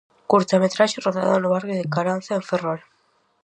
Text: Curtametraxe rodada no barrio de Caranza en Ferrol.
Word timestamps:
Curtametraxe 0.33 1.03
rodada 1.05 1.35
no 1.41 1.51
barrio 1.55 1.73
de 1.77 1.89
Caranza 1.95 2.33
en 2.39 2.43
Ferrol. 2.49 2.81